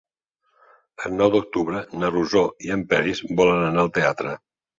El 1.09 1.13
nou 1.17 1.29
d'octubre 1.35 1.81
na 2.05 2.09
Rosó 2.15 2.41
i 2.69 2.73
en 2.77 2.87
Peris 2.95 3.23
volen 3.43 3.69
anar 3.69 3.85
al 3.87 3.95
teatre. 4.01 4.35